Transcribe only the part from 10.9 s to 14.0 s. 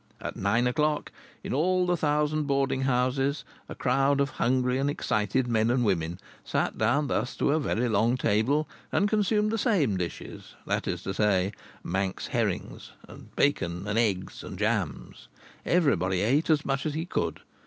to say, Manx herrings, and bacon and